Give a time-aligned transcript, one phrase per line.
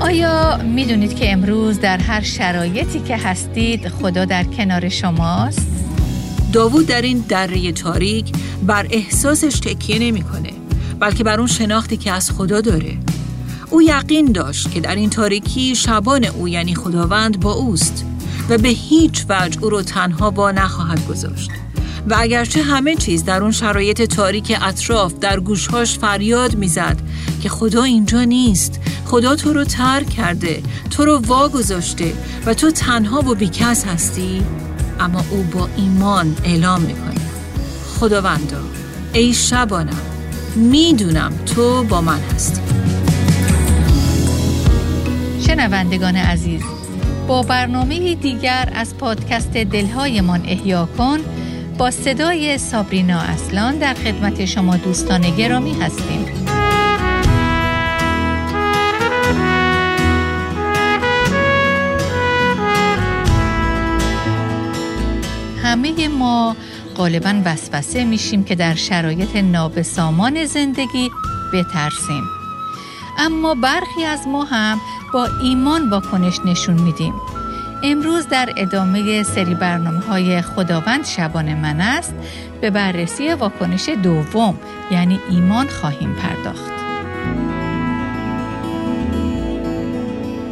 [0.00, 5.66] آیا می‌دونید که امروز در هر شرایطی که هستید خدا در کنار شماست؟
[6.52, 8.32] داوود در این دره تاریک
[8.62, 10.50] بر احساسش تکیه نمی‌کنه
[11.00, 12.98] بلکه بر اون شناختی که از خدا داره
[13.70, 18.04] او یقین داشت که در این تاریکی شبان او یعنی خداوند با اوست
[18.48, 21.50] و به هیچ وجه او رو تنها با نخواهد گذاشت
[22.10, 26.96] و اگرچه همه چیز در اون شرایط تاریک اطراف در گوشهاش فریاد می‌زد
[27.42, 32.12] که خدا اینجا نیست خدا تو رو ترک کرده تو رو وا گذاشته
[32.46, 34.42] و تو تنها و بیکس هستی.
[35.00, 37.20] اما او با ایمان اعلام می‌کنه.
[38.00, 38.56] خداوندا
[39.12, 40.00] ای شبانم
[40.56, 42.60] می‌دونم تو با من هستی.
[45.46, 46.62] شنوندگان عزیز
[47.28, 51.18] با برنامه دیگر از پادکست دلهایمان احیا کن
[51.78, 56.26] با صدای سابرینا اصلان در خدمت شما دوستان گرامی هستیم.
[65.68, 66.56] همه ما
[66.96, 71.10] غالبا وسوسه میشیم که در شرایط نابسامان زندگی
[71.52, 72.24] بترسیم.
[73.18, 74.80] اما برخی از ما هم
[75.12, 77.14] با ایمان واکنش نشون میدیم.
[77.82, 82.14] امروز در ادامه سری برنامه های خداوند شبان من است.
[82.60, 84.58] به بررسی واکنش دوم
[84.90, 86.77] یعنی ایمان خواهیم پرداخت.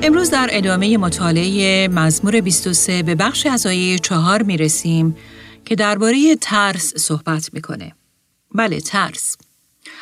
[0.07, 5.17] امروز در ادامه مطالعه مزمور 23 به بخش از آیه چهار می رسیم
[5.65, 7.93] که درباره ترس صحبت می‌کنه.
[8.55, 9.37] بله ترس.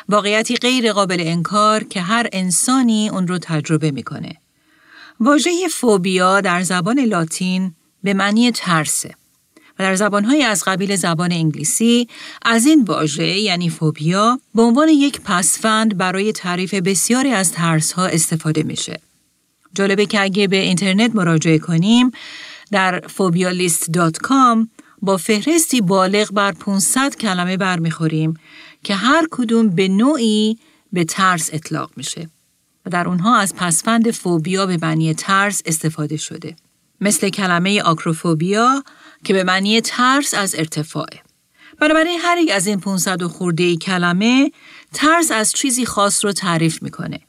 [0.09, 4.35] واقعیتی غیر قابل انکار که هر انسانی اون رو تجربه می‌کنه.
[5.19, 9.15] واژه فوبیا در زبان لاتین به معنی ترسه
[9.79, 12.07] و در زبانهای از قبیل زبان انگلیسی
[12.41, 18.63] از این واژه یعنی فوبیا به عنوان یک پسفند برای تعریف بسیاری از ترسها استفاده
[18.63, 18.99] میشه.
[19.75, 22.11] جالبه که اگه به اینترنت مراجعه کنیم
[22.71, 24.67] در phobialist.com
[25.01, 28.33] با فهرستی بالغ بر 500 کلمه برمیخوریم
[28.83, 30.57] که هر کدوم به نوعی
[30.93, 32.29] به ترس اطلاق میشه
[32.85, 36.55] و در اونها از پسفند فوبیا به معنی ترس استفاده شده.
[37.01, 38.83] مثل کلمه آکروفوبیا
[39.23, 41.19] که به معنی ترس از ارتفاعه.
[41.79, 44.51] بنابراین هر یک از این 500 و خورده کلمه
[44.93, 47.19] ترس از چیزی خاص رو تعریف می‌کنه.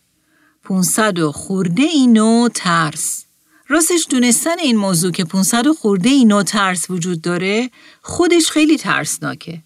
[0.69, 3.25] 500 و خورده ای نوع ترس
[3.69, 7.71] راستش دونستن این موضوع که 500 و خورده ای نوع ترس وجود داره
[8.03, 9.63] خودش خیلی ترسناکه.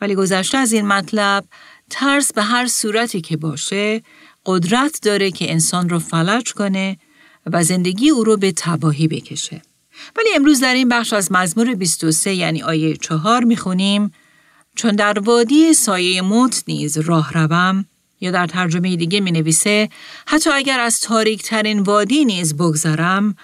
[0.00, 1.44] ولی گذشته از این مطلب
[1.90, 4.02] ترس به هر صورتی که باشه
[4.46, 6.98] قدرت داره که انسان رو فلج کنه
[7.46, 9.62] و زندگی او رو به تباهی بکشه.
[10.16, 14.12] ولی امروز در این بخش از مزمور 23 یعنی آیه چهار می‌خونیم
[14.76, 17.84] چون در وادی سایه موت نیز راه روم
[18.20, 19.88] یا در ترجمه دیگه می نویسه
[20.26, 23.36] حتی اگر از تاریک ترین وادی نیز بگذرم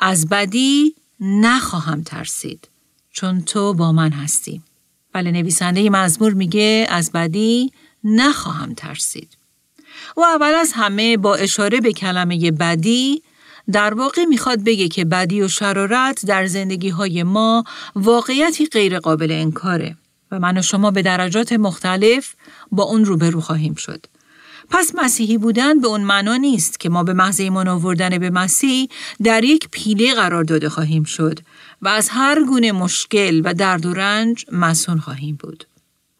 [0.00, 2.68] از بدی نخواهم ترسید
[3.12, 4.62] چون تو با من هستی.
[5.12, 7.72] بله نویسنده مزمور میگه از بدی
[8.04, 9.36] نخواهم ترسید.
[10.16, 13.22] و اول از همه با اشاره به کلمه بدی
[13.72, 17.64] در واقع می‌خواد بگه که بدی و شرارت در زندگی های ما
[17.94, 19.96] واقعیتی غیر قابل انکاره
[20.30, 22.34] و من و شما به درجات مختلف
[22.72, 24.06] با اون روبرو خواهیم شد.
[24.70, 28.88] پس مسیحی بودن به اون معنا نیست که ما به محض ایمان آوردن به مسیح
[29.22, 31.38] در یک پیله قرار داده خواهیم شد
[31.82, 35.64] و از هر گونه مشکل و درد و رنج مسون خواهیم بود.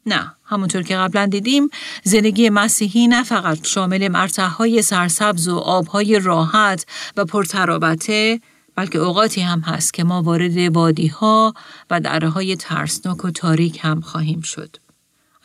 [0.06, 1.68] نه، همونطور که قبلا دیدیم
[2.04, 8.40] زندگی مسیحی نه فقط شامل مرتعهای سرسبز و آبهای راحت و پرترابطه
[8.74, 11.54] بلکه اوقاتی هم هست که ما وارد وادی ها
[11.90, 14.76] و دره های ترسناک و تاریک هم خواهیم شد.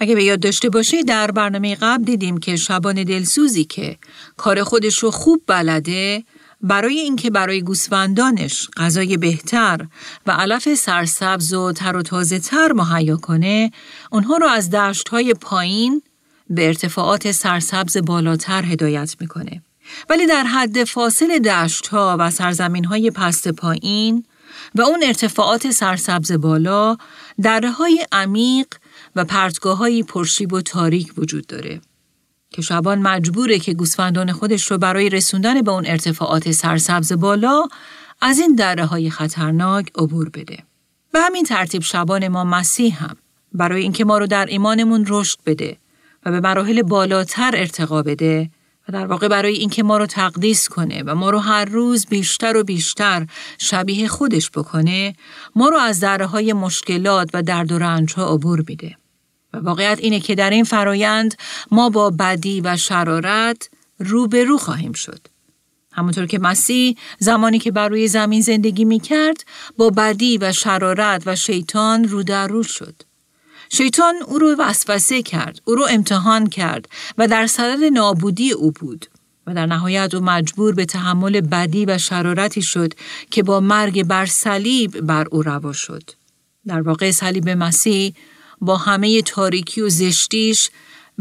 [0.03, 3.97] اگه به یاد داشته باشه در برنامه قبل دیدیم که شبان دلسوزی که
[4.38, 6.24] کار خودش رو خوب بلده
[6.62, 9.88] برای اینکه برای گوسفندانش غذای بهتر
[10.25, 13.72] و علف سرسبز و تر و تازه تر مهیا کنه
[14.12, 16.02] اونها رو از دشت های پایین
[16.50, 19.62] به ارتفاعات سرسبز بالاتر هدایت می‌کنه.
[20.09, 24.25] ولی در حد فاصل دشت ها و سرزمین های پست پایین
[24.75, 26.98] و اون ارتفاعات سرسبز بالا
[27.42, 28.68] دره های عمیق
[29.15, 31.81] و پرتگاه های پرشیب و تاریک وجود داره
[32.50, 37.68] که شبان مجبوره که گوسفندان خودش رو برای رسوندن به اون ارتفاعات سرسبز بالا
[38.21, 40.57] از این دره های خطرناک عبور بده.
[41.12, 43.15] به همین ترتیب شبان ما مسیح هم
[43.54, 45.77] برای اینکه ما رو در ایمانمون رشد بده
[46.25, 48.50] و به مراحل بالاتر ارتقا بده
[48.89, 52.57] و در واقع برای اینکه ما رو تقدیس کنه و ما رو هر روز بیشتر
[52.57, 53.27] و بیشتر
[53.57, 55.16] شبیه خودش بکنه
[55.56, 58.95] ما رو از دره های مشکلات و درد و رنج ها عبور میده.
[59.54, 61.36] و واقعیت اینه که در این فرایند
[61.72, 63.70] ما با بدی و شرارت
[64.00, 65.28] روبرو خواهیم شد.
[65.92, 69.46] همونطور که مسیح زمانی که بر روی زمین زندگی می کرد
[69.78, 72.96] با بدی و شرارت و شیطان رو در رو شد.
[73.70, 79.06] شیطان او رو وسوسه کرد، او رو امتحان کرد و در صدد نابودی او بود
[79.48, 82.94] و در نهایت او مجبور به تحمل بدی و شرارتی شد
[83.32, 86.04] که با مرگ بر صلیب بر او روا شد.
[86.68, 88.14] در واقع صلیب مسیح
[88.63, 90.69] با همه تاریکی و زشتیش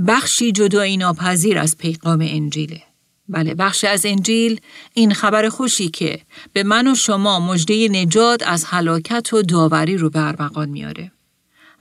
[0.07, 2.83] بخشی جدایی ناپذیر از پیغام انجیله.
[3.29, 4.61] بله بخشی از انجیل
[4.95, 6.21] این خبر خوشی که
[6.53, 11.13] به من و شما مجده نجات از هلاکت و داوری رو به ارمغان میاره.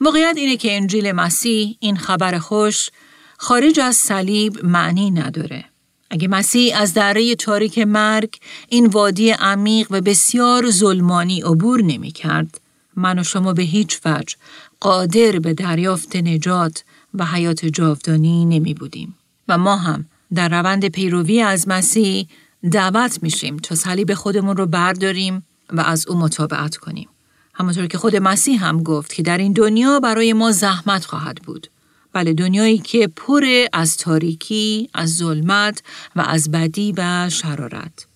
[0.02, 2.90] واقعیت اینه که انجیل مسیح این خبر خوش
[3.38, 5.66] خارج از صلیب معنی نداره.
[6.10, 8.36] اگه مسیح از دره تاریک مرگ
[8.68, 12.62] این وادی عمیق و بسیار ظلمانی عبور نمی کرد،
[12.96, 14.36] من و شما به هیچ وجه
[14.82, 16.84] قادر به دریافت نجات
[17.14, 19.16] و حیات جاودانی نمی بودیم.
[19.48, 22.28] و ما هم در روند پیروی از مسیح
[22.72, 27.10] دعوت میشیم تا صلیب خودمون رو برداریم و از او مطابقت کنیم.
[27.54, 31.68] همانطور که خود مسیح هم گفت که در این دنیا برای ما زحمت خواهد بود.
[32.14, 35.84] بله دنیایی که پر از تاریکی، از ظلمت
[36.16, 38.08] و از بدی و شرارت.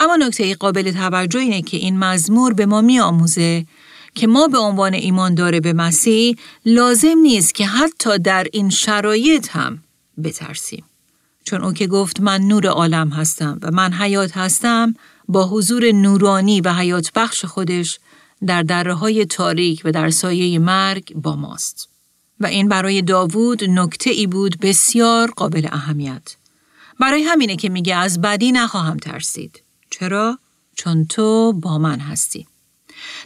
[0.00, 3.66] اما نکته قابل توجه اینه که این مزمور به ما می آموزه
[4.14, 6.36] که ما به عنوان ایماندار به مسیح
[6.66, 9.82] لازم نیست که حتی در این شرایط هم
[10.24, 10.84] بترسیم.
[11.44, 14.94] چون او که گفت من نور عالم هستم و من حیات هستم
[15.28, 17.98] با حضور نورانی و حیات بخش خودش
[18.46, 21.88] در دره های تاریک و در سایه مرگ با ماست.
[22.40, 26.36] و این برای داوود نکته ای بود بسیار قابل اهمیت.
[27.00, 29.62] برای همینه که میگه از بدی نخواهم ترسید.
[29.90, 30.38] چرا؟
[30.76, 32.46] چون تو با من هستی.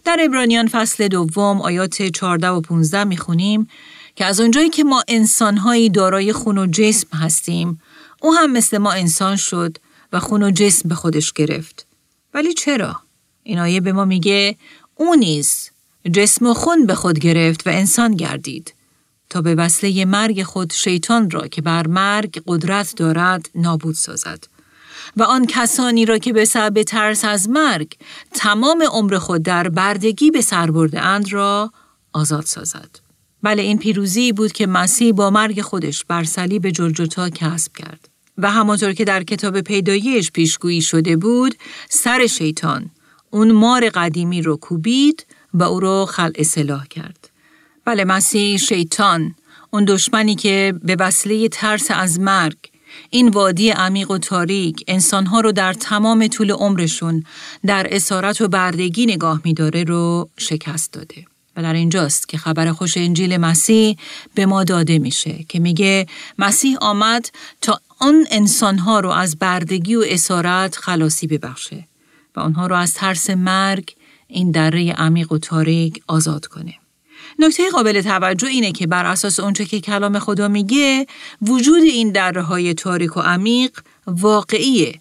[0.04, 3.68] در ابرانیان فصل دوم آیات 14 و 15 می‌خونیم
[4.16, 7.80] که از اونجایی که ما انسانهایی دارای خون و جسم هستیم
[8.22, 9.76] او هم مثل ما انسان شد
[10.12, 11.86] و خون و جسم به خودش گرفت.
[12.34, 13.00] ولی چرا؟
[13.42, 14.56] این آیه به ما میگه
[14.94, 15.70] او نیز
[16.12, 18.74] جسم و خون به خود گرفت و انسان گردید
[19.30, 24.55] تا به وسیله مرگ خود شیطان را که بر مرگ قدرت دارد نابود سازد
[25.16, 27.92] و آن کسانی را که به سبب ترس از مرگ
[28.34, 31.72] تمام عمر خود در بردگی به سر برده اند را
[32.12, 32.90] آزاد سازد.
[33.42, 38.08] بله این پیروزی بود که مسیح با مرگ خودش بر صلیب جلجتا کسب کرد.
[38.38, 41.54] و همانطور که در کتاب پیدایش پیشگویی شده بود،
[41.88, 42.90] سر شیطان
[43.30, 47.30] اون مار قدیمی رو کوبید و او رو خلع اصلاح کرد.
[47.84, 49.34] بله مسیح شیطان
[49.70, 52.56] اون دشمنی که به وسیله ترس از مرگ
[53.10, 57.24] این وادی عمیق و تاریک انسانها رو در تمام طول عمرشون
[57.66, 61.24] در اسارت و بردگی نگاه میداره رو شکست داده.
[61.56, 63.96] و در اینجاست که خبر خوش انجیل مسیح
[64.34, 66.06] به ما داده میشه که میگه
[66.38, 71.88] مسیح آمد تا آن انسانها رو از بردگی و اسارت خلاصی ببخشه
[72.36, 73.94] و آنها رو از ترس مرگ
[74.28, 76.74] این دره عمیق و تاریک آزاد کنه.
[77.38, 81.06] نکته قابل توجه اینه که بر اساس اونچه که کلام خدا میگه
[81.42, 85.00] وجود این دره های تاریک و عمیق واقعیه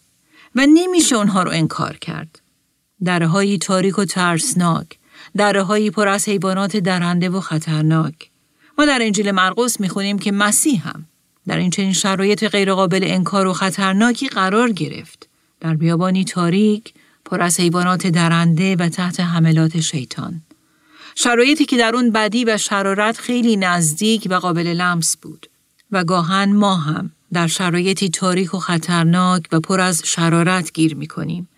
[0.56, 2.42] و نمیشه اونها رو انکار کرد.
[3.06, 4.88] دره های تاریک و ترسناک،
[5.38, 8.30] دره های پر از حیوانات درنده و خطرناک.
[8.78, 11.06] ما در انجیل مرقس می‌خونیم که مسیح هم
[11.48, 15.30] در این چنین شرایط غیرقابل انکار و خطرناکی قرار گرفت.
[15.60, 16.94] در بیابانی تاریک
[17.26, 20.42] پر از حیوانات درنده و تحت حملات شیطان.
[21.16, 25.50] شرایطی که در اون بدی و شرارت خیلی نزدیک و قابل لمس بود.
[25.92, 31.08] و گاهن ما هم در شرایطی تاریک و خطرناک و پر از شرارت گیر می
[31.08, 31.50] کنیم.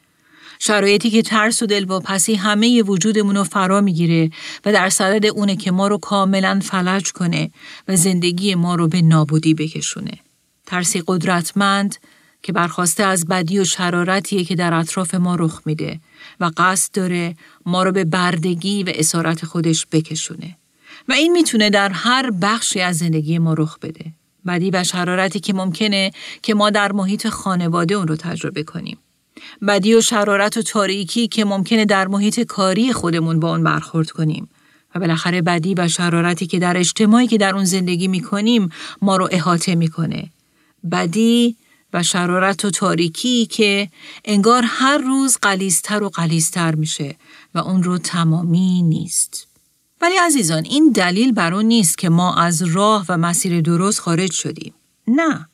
[0.59, 4.29] شرایطی که ترس و دلواپسی همه وجودمون رو فرا می‌گیره
[4.65, 7.51] و در صدد اونه که ما رو کاملا فلج کنه
[7.87, 10.19] و زندگی ما رو به نابودی بکشونه.
[10.65, 11.95] ترسی قدرتمند
[12.47, 15.99] که برخواسته از بدی و شرارتیه که در اطراف ما رخ میده
[16.39, 17.35] و قصد داره
[17.65, 20.57] ما رو به بردگی و اسارت خودش بکشونه.
[21.09, 24.05] و این می‌تونه در هر بخشی از زندگی ما رخ بده.
[24.47, 26.11] بدی و شرارتی که ممکنه
[26.41, 28.97] که ما در محیط خانواده اون رو تجربه کنیم.
[29.67, 34.49] بدی و شرارت و تاریکی که ممکنه در محیط کاری خودمون با اون برخورد کنیم.
[34.95, 38.69] و بالاخره بدی و شرارتی که در اجتماعی که در اون زندگی می‌کنیم
[39.01, 40.29] ما رو احاطه می‌کنه.
[40.91, 41.55] بدی
[41.93, 43.89] و شرارت و تاریکی که
[44.25, 47.15] انگار هر روز قلیزتر و قلیزتر میشه
[47.55, 49.47] و اون رو تمامی نیست.
[50.01, 54.31] ولی عزیزان این دلیل بر اون نیست که ما از راه و مسیر درست خارج
[54.31, 54.73] شدیم.
[55.07, 55.47] نه.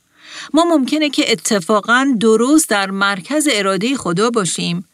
[0.54, 4.86] ما ممکنه که اتفاقا درست در مرکز اراده خدا باشیم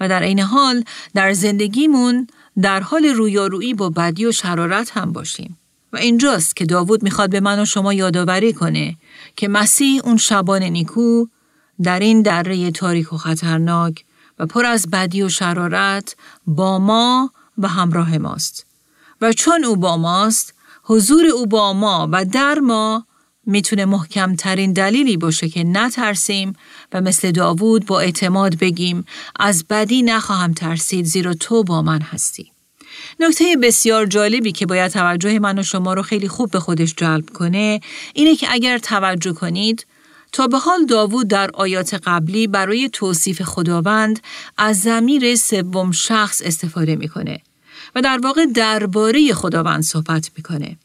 [0.00, 0.84] و در این حال
[1.14, 2.26] در زندگیمون
[2.62, 5.58] در حال رویارویی با بدی و شرارت هم باشیم.
[5.96, 8.96] و اینجاست که داوود می‌خواد به من و شما یادآوری کنه
[9.36, 11.26] که مسیح اون شبان نیکو
[11.82, 14.04] در این دره تاریک و خطرناک
[14.38, 18.66] و پر از بدی و شرارت با ما و همراه ماست
[19.20, 23.06] و چون او با ماست حضور او با ما و در ما
[23.46, 26.52] می‌تونه محکمترین دلیلی باشه که نترسیم
[26.92, 29.04] و مثل داوود با اعتماد بگیم
[29.36, 32.55] از بدی نخواهم ترسید زیرا تو با من هستی.
[33.20, 37.30] نکته بسیار جالبی که باید توجه من و شما رو خیلی خوب به خودش جلب
[37.30, 37.80] کنه
[38.14, 39.86] اینه که اگر توجه کنید
[40.32, 44.20] تا به حال داوود در آیات قبلی برای توصیف خداوند
[44.58, 47.40] از زمیر سوم شخص استفاده می‌کنه
[47.94, 50.76] و در واقع درباره خداوند صحبت می‌کنه.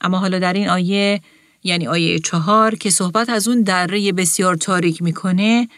[0.00, 1.20] اما حالا در این آیه
[1.64, 5.68] یعنی آیه چهار که صحبت از اون دره بسیار تاریک می‌کنه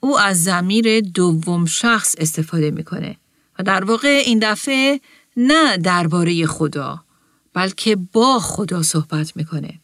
[0.00, 3.16] او از زمیر دوم شخص استفاده می‌کنه
[3.58, 5.00] و در واقع این دفعه
[5.36, 7.04] نه درباره خدا
[7.54, 9.80] بلکه با خدا صحبت می‌کنه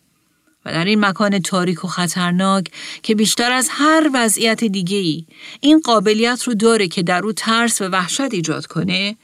[0.64, 2.70] و در این مکان تاریک و خطرناک
[3.02, 5.26] که بیشتر از هر وضعیت دیگه ای
[5.60, 9.16] این قابلیت رو داره که در او ترس و وحشت ایجاد کنه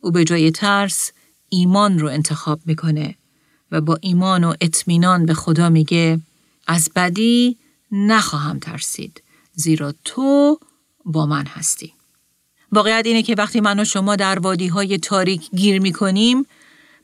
[0.00, 1.12] او به جای ترس
[1.48, 3.14] ایمان رو انتخاب می‌کنه
[3.72, 6.20] و با ایمان و اطمینان به خدا میگه
[6.66, 7.56] از بدی
[7.92, 9.22] نخواهم ترسید
[9.54, 10.58] زیرا تو
[11.04, 11.92] با من هستی.
[12.72, 16.46] واقعیت اینه که وقتی من و شما در وادی های تاریک گیر می‌کنیم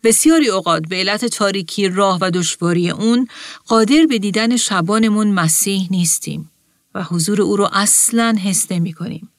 [0.02, 3.28] بسیاری اوقات به علت تاریکی راه و دشواری اون
[3.66, 6.50] قادر به دیدن شبانمون مسیح نیستیم
[6.94, 9.30] و حضور او رو اصلا حس نمی کنیم.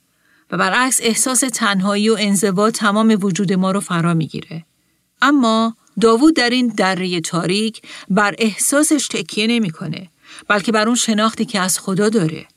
[0.51, 4.65] و برعکس احساس تنهایی و انزوا تمام وجود ما رو فرا می‌گیره.
[5.21, 10.09] اما داوود در این دره تاریک بر احساسش تکیه نمی‌کنه
[10.47, 12.47] بلکه بر اون شناختی که از خدا داره.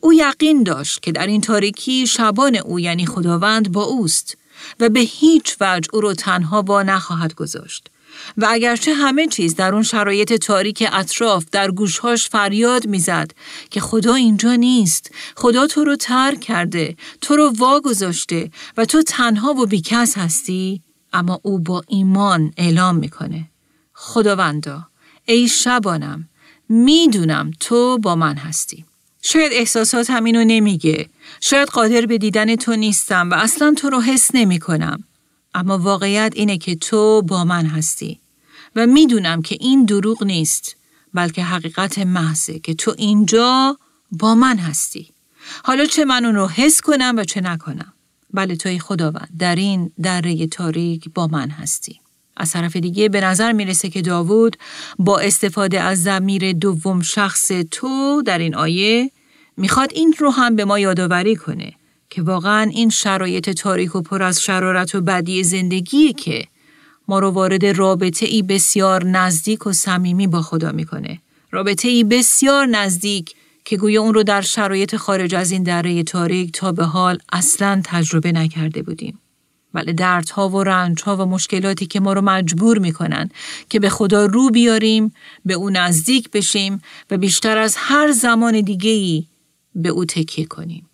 [0.00, 4.36] او یقین داشت که در این تاریکی شبان او یعنی خداوند با اوست
[4.80, 7.90] و به هیچ وجه او رو تنها با نخواهد گذاشت.
[8.36, 13.30] و اگرچه همه چیز در اون شرایط تاریک اطراف در گوشهاش فریاد می‌زد
[13.70, 19.02] که خدا اینجا نیست خدا تو رو ترک کرده تو رو وا گذاشته و تو
[19.02, 23.50] تنها و بیکس هستی اما او با ایمان اعلام می‌کنه
[23.94, 24.86] خداوندا
[25.24, 26.28] ای شبانم
[26.68, 28.84] می‌دونم تو با من هستی
[29.22, 31.08] شاید احساسات همینو نمیگه
[31.40, 35.04] شاید قادر به دیدن تو نیستم و اصلا تو رو حس نمی کنم.
[35.54, 38.20] اما واقعیت اینه که تو با من هستی
[38.76, 40.76] و می‌دونم که این دروغ نیست
[41.14, 43.78] بلکه حقیقت محضه که تو اینجا
[44.10, 45.10] با من هستی.
[45.64, 47.92] حالا چه من اون رو حس کنم و چه نکنم.
[48.34, 52.00] بله توی خداوند در این دره تاریک با من هستی.
[52.38, 54.56] از طرف دیگه به نظر می‌رسه که داوود
[54.98, 59.10] با استفاده از زمیر دوم شخص تو در این آیه
[59.56, 61.72] می‌خواد این رو هم به ما یادآوری کنه
[62.10, 66.44] که واقعا این شرایط تاریک و پر از شرارت و بدی زندگی که
[67.08, 71.18] ما رو وارد رابطه ای بسیار نزدیک و صمیمی با خدا می‌کنه.
[71.50, 76.52] رابطه ای بسیار نزدیک که گویا اون رو در شرایط خارج از این دره تاریک
[76.52, 79.18] تا به حال اصلا تجربه نکرده بودیم.
[79.74, 83.30] ولی دردها و رنجها و مشکلاتی که ما رو مجبور می‌کنن
[83.68, 88.90] که به خدا رو بیاریم، به او نزدیک بشیم و بیشتر از هر زمان دیگه
[88.90, 89.24] ای
[89.74, 90.88] به او تکیه کنیم.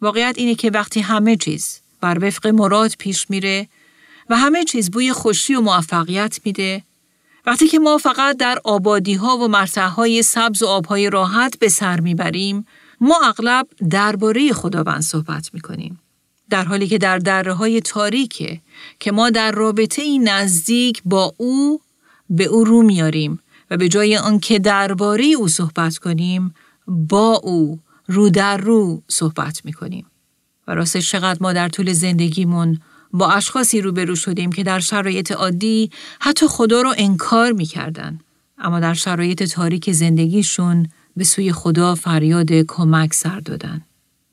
[0.00, 3.68] واقعیت اینه که وقتی همه چیز بر وفق مراد پیش میره
[4.30, 6.82] و همه چیز بوی خوشی و موفقیت میده
[7.46, 11.68] وقتی که ما فقط در آبادی ها و مرتع های سبز و آبهای راحت به
[11.68, 12.66] سر می‌بریم
[13.00, 16.00] ما اغلب درباره خداوند صحبت می‌کنیم
[16.50, 18.60] در حالی که در دره های تاریکه
[19.00, 21.80] که ما در رابطه ای نزدیک با او
[22.30, 26.54] به او رو میاریم و به جای آنکه درباره او صحبت کنیم
[26.86, 30.06] با او رو در رو صحبت می‌کنیم
[30.68, 32.80] و راستش چقدر ما در طول زندگیمون
[33.12, 38.18] با اشخاصی روبرو شدیم که در شرایط عادی حتی خدا رو انکار می‌کردن
[38.58, 43.82] اما در شرایط تاریک زندگیشون به سوی خدا فریاد کمک سر دادن.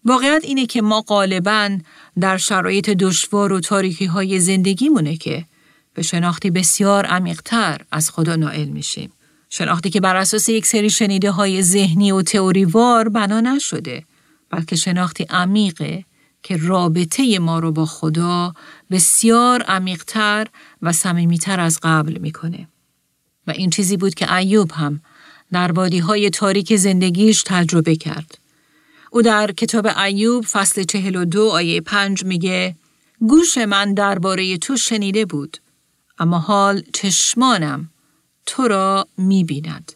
[0.05, 1.77] واقعیت اینه که ما غالبا
[2.19, 5.45] در شرایط دشوار و تاریکی های زندگیمونه که
[5.93, 9.12] به شناختی بسیار عمیقتر از خدا نائل میشیم.
[9.50, 14.03] شناختی که بر اساس یک سری شنیده های ذهنی و تئوریوار بنا نشده
[14.50, 16.05] بلکه شناختی عمیقه
[16.43, 18.53] که رابطه ما رو با خدا
[18.91, 20.48] بسیار عمیقتر
[20.81, 22.67] و صمیمیتر از قبل می‌کنه
[23.48, 25.01] و این چیزی بود که ایوب هم
[25.51, 28.38] در وادی های تاریک زندگیش تجربه کرد
[29.15, 32.75] او در کتاب ایوب فصل چهل و دو آیه پنج میگه
[33.20, 35.58] گوش من درباره تو شنیده بود
[36.20, 37.89] اما حال چشمانم
[38.46, 39.91] تو را می‌بیند.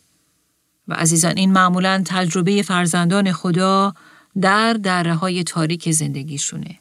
[0.88, 3.94] و عزیزان این معمولا تجربه فرزندان خدا
[4.42, 6.80] در دره های تاریک زندگیشونه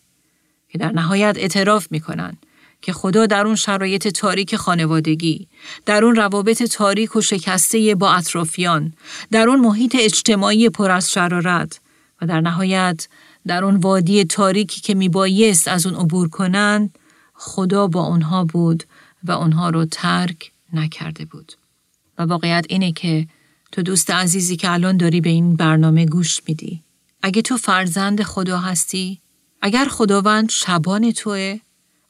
[0.68, 2.36] که در نهایت اعتراف می‌کنن
[2.82, 5.48] که خدا در اون شرایط تاریک خانوادگی،
[5.86, 8.92] در اون روابط تاریک و شکسته با اطرافیان،
[9.30, 11.80] در اون محیط اجتماعی پر از شرارت
[12.22, 13.08] و در نهایت
[13.46, 16.98] در اون وادی تاریکی که میبایست از اون عبور کنند
[17.34, 18.84] خدا با اونها بود
[19.24, 21.52] و اونها رو ترک نکرده بود.
[22.18, 23.28] و واقعیت اینه که
[23.72, 26.82] تو دوست عزیزی که الان داری به این برنامه گوش میدی.
[27.22, 29.20] اگه تو فرزند خدا هستی،
[29.62, 31.60] اگر خداوند شبان توه،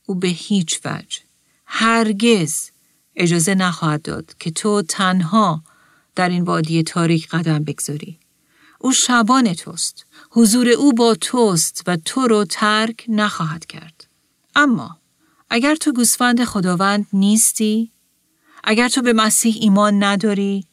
[0.06, 1.18] او به هیچ وجه،
[1.66, 2.70] هرگز
[3.16, 5.62] اجازه نخواهد داد که تو تنها
[6.14, 8.18] در این وادی تاریک قدم بگذاری.
[8.86, 10.06] او شبان توست.
[10.30, 14.06] حضور او با توست و تو رو ترک نخواهد کرد.
[14.56, 14.98] اما
[15.50, 17.90] اگر تو گوسفند خداوند نیستی،
[18.64, 20.64] اگر تو به مسیح ایمان نداری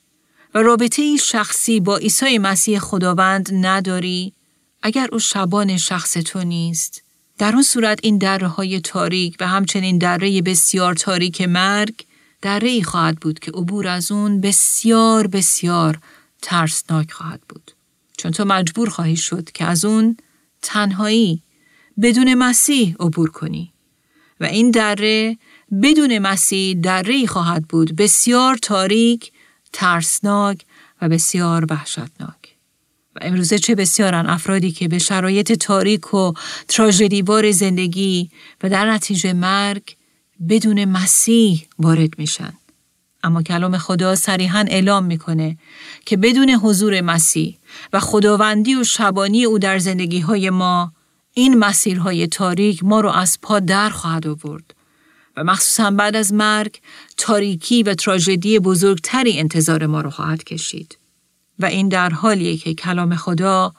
[0.53, 4.33] و رابطه ای شخصی با عیسی مسیح خداوند نداری،
[4.81, 7.03] اگر او شبان شخص تو نیست،
[7.37, 12.05] در اون صورت این دره های تاریک و همچنین دره بسیار تاریک مرگ
[12.41, 15.99] دره ای خواهد بود که عبور از اون بسیار بسیار
[16.41, 17.71] ترسناک خواهد بود.
[18.17, 20.17] چون تو مجبور خواهی شد که از اون
[20.61, 21.43] تنهایی
[22.01, 23.73] بدون مسیح عبور کنی.
[24.39, 25.37] و این دره
[25.83, 29.31] بدون مسیح دره خواهد بود بسیار تاریک،
[29.73, 30.65] ترسناک
[31.01, 32.55] و بسیار وحشتناک.
[33.15, 36.33] و امروزه چه بسیارن افرادی که به شرایط تاریک و
[36.67, 38.29] تراژدیوار زندگی
[38.63, 39.95] و در نتیجه مرگ
[40.49, 42.53] بدون مسیح وارد میشن.
[43.23, 45.57] اما کلام خدا صریحا اعلام می‌کنه
[46.05, 47.57] که بدون حضور مسیح
[47.93, 50.93] و خداوندی و شبانی او در زندگی های ما
[51.33, 54.73] این مسیرهای تاریک ما رو از پا در خواهد آورد
[55.37, 56.81] و مخصوصا بعد از مرگ
[57.17, 60.97] تاریکی و تراژدی بزرگتری انتظار ما رو خواهد کشید
[61.59, 63.73] و این در حالیه که کلام خدا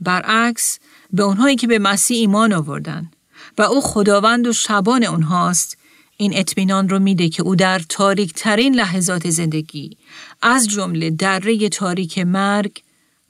[0.00, 0.78] برعکس
[1.12, 3.10] به اونهایی که به مسیح ایمان آوردن
[3.58, 5.76] و او خداوند و شبان اونهاست
[6.16, 9.96] این اطمینان رو میده که او در تاریک ترین لحظات زندگی
[10.42, 12.82] از جمله دره تاریک مرگ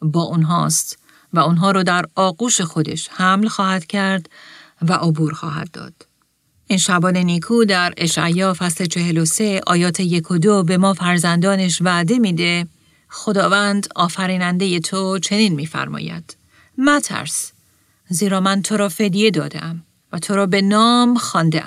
[0.02, 0.99] با اونهاست
[1.33, 4.30] و اونها رو در آغوش خودش حمل خواهد کرد
[4.83, 6.07] و عبور خواهد داد.
[6.67, 12.19] این شبان نیکو در اشعیا فصل 43 آیات یک و دو به ما فرزندانش وعده
[12.19, 12.67] میده
[13.08, 16.36] خداوند آفریننده تو چنین میفرماید.
[16.78, 17.52] مترس
[18.08, 19.82] زیرا من تو را فدیه دادم
[20.13, 21.65] و تو را به نام خانده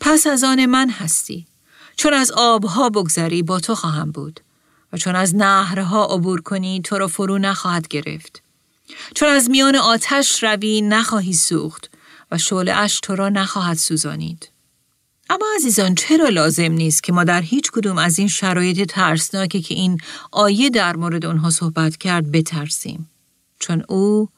[0.00, 1.46] پس از آن من هستی.
[1.96, 4.40] چون از آبها بگذری با تو خواهم بود.
[4.96, 8.42] چون از نهرها عبور کنی تو را فرو نخواهد گرفت
[9.14, 11.90] چون از میان آتش روی نخواهی سوخت
[12.30, 14.50] و شعله اش تو را نخواهد سوزانید.
[15.30, 19.74] اما عزیزان چرا لازم نیست که ما در هیچ کدوم از این شرایط ترسناکی که
[19.74, 20.00] این
[20.32, 23.10] آیه در مورد آنها صحبت کرد بترسیم؟
[23.58, 24.28] چون او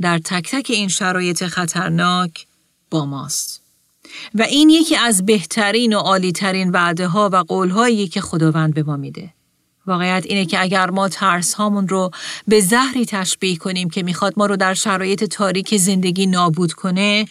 [0.00, 2.46] در تک تک این شرایط خطرناک
[2.90, 3.62] با ماست.
[4.34, 8.82] و این یکی از بهترین و عالیترین وعده ها و قول هایی که خداوند به
[8.82, 9.34] ما میده.
[9.88, 12.10] واقعیت اینه که اگر ما ترس هامون رو
[12.48, 17.26] به زهری تشبیه کنیم که می‌خواد ما رو در شرایط تاریک زندگی نابود کنه،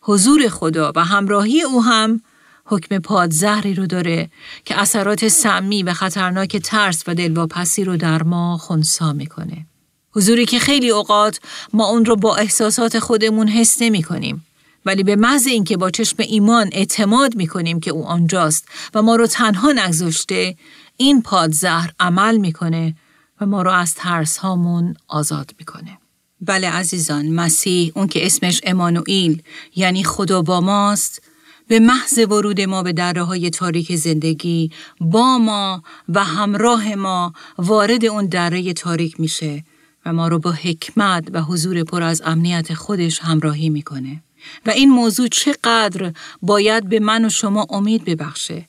[0.00, 2.20] حضور خدا و همراهی او هم
[2.64, 4.30] حکم پادزهری رو داره
[4.64, 9.66] که اثرات سمی و خطرناک ترس و دلواپسی رو در ما خونسا می‌کنه.
[10.12, 11.40] حضوری که خیلی اوقات
[11.72, 14.46] ما اون رو با احساسات خودمون حس نمی کنیم.
[14.86, 19.16] ولی به محض اینکه با چشم ایمان اعتماد می کنیم که او آنجاست و ما
[19.16, 20.56] رو تنها نگذاشته
[20.96, 22.96] این پادزهر عمل می‌کنه
[23.40, 25.98] و ما رو از ترس هامون آزاد می‌کنه.
[26.40, 29.42] بله عزیزان مسیح اون که اسمش امانوئیل
[29.76, 31.22] یعنی خدا با ماست
[31.68, 38.04] به محض ورود ما به دره های تاریک زندگی با ما و همراه ما وارد
[38.04, 39.64] اون دره تاریک میشه
[40.06, 44.22] و ما رو با حکمت و حضور پر از امنیت خودش همراهی می‌کنه
[44.66, 48.68] و این موضوع چقدر باید به من و شما امید ببخشه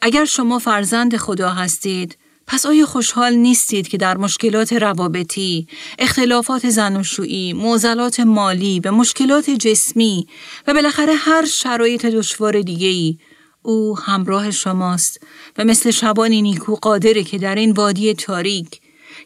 [0.00, 5.66] اگر شما فرزند خدا هستید پس آیا خوشحال نیستید که در مشکلات روابطی،
[5.98, 10.26] اختلافات زناشویی، معضلات مالی و مشکلات جسمی
[10.66, 13.18] و بالاخره هر شرایط دشوار دیگه‌ای
[13.62, 15.20] او همراه شماست
[15.58, 18.80] و مثل شبانی نیکو قادره که در این وادی تاریک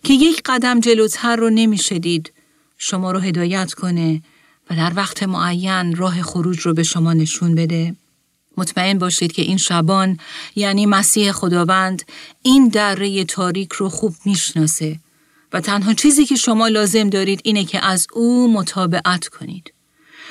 [0.04, 2.32] که یک قدم جلوتر رو نمی‌شدید
[2.78, 4.22] شما رو هدایت کنه
[4.70, 7.96] و در وقت معین راه خروج رو به شما نشون بده؟
[8.56, 10.18] مطمئن باشید که این شبان
[10.54, 12.02] یعنی مسیح خداوند
[12.42, 15.00] این دره تاریک رو خوب می‌شناسه
[15.52, 19.72] و تنها چیزی که شما لازم دارید اینه که از او مطابقت کنید.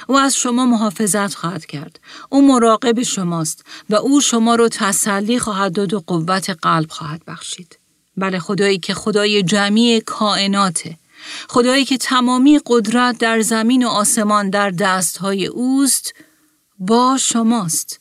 [0.07, 1.99] او از شما محافظت خواهد کرد.
[2.29, 7.79] او مراقب شماست و او شما رو تسلی خواهد داد و قوت قلب خواهد بخشید.
[8.17, 10.97] بله خدایی که خدای جمعی کائناته.
[11.49, 16.13] خدایی که تمامی قدرت در زمین و آسمان در دستهای اوست
[16.79, 18.00] با شماست.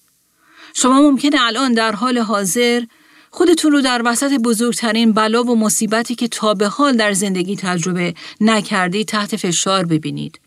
[0.74, 2.82] شما ممکنه الان در حال حاضر
[3.30, 8.14] خودتون رو در وسط بزرگترین بلا و مصیبتی که تا به حال در زندگی تجربه
[8.40, 10.40] نکردی تحت فشار ببینید.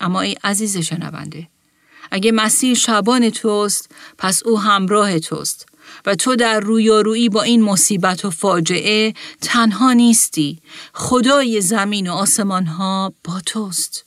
[0.00, 1.48] اما ای عزیز شنونده،
[2.10, 5.66] اگه مسیح شبان توست، پس او همراه توست.
[6.06, 10.58] و تو در رویارویی با این مصیبت و فاجعه تنها نیستی.
[10.92, 14.04] خدای زمین و آسمان ها با توست.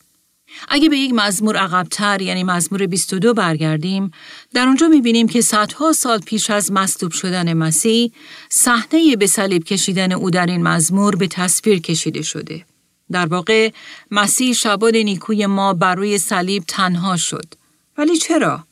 [0.70, 4.12] اگه به یک مزمور عقبتر یعنی مزمور 22 برگردیم
[4.54, 8.12] در اونجا می‌بینیم که صدها سال پیش از مصلوب شدن مسیح
[8.50, 12.66] صحنه به صلیب کشیدن او در این مزمور به تصویر کشیده شده.
[13.12, 13.72] در واقع
[14.12, 17.54] مسیح شبان نیکوی ما بر روی صلیب تنها شد.
[17.98, 18.64] ولی چرا؟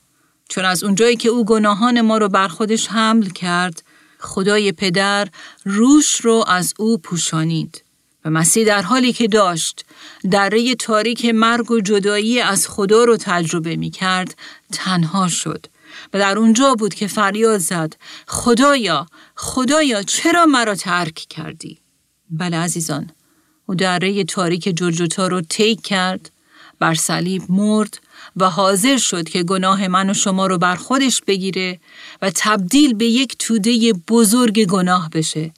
[0.49, 3.83] چون از اونجایی که او گناهان ما رو بر خودش حمل کرد،
[4.19, 5.27] خدای پدر
[5.65, 7.84] روش رو از او پوشانید.
[8.25, 9.85] و مسیح در حالی که داشت
[10.31, 14.37] دره تاریک مرگ و جدایی از خدا رو تجربه می کرد
[14.71, 15.65] تنها شد
[16.13, 17.95] و در اونجا بود که فریاد زد
[18.27, 21.79] خدایا خدایا چرا مرا ترک کردی؟
[22.29, 23.11] بله عزیزان
[23.65, 26.31] او دره تاریک جرجوتا رو تیک کرد
[26.79, 27.99] بر صلیب مرد
[28.35, 31.79] و حاضر شد که گناه من و شما رو بر خودش بگیره
[32.21, 35.51] و تبدیل به یک توده بزرگ گناه بشه